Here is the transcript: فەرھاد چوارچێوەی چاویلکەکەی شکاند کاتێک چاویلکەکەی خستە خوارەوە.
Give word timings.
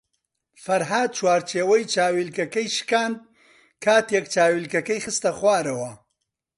فەرھاد 0.63 1.09
چوارچێوەی 1.17 1.89
چاویلکەکەی 1.93 2.73
شکاند 2.77 3.17
کاتێک 3.83 4.25
چاویلکەکەی 4.33 5.03
خستە 5.05 5.31
خوارەوە. 5.37 5.91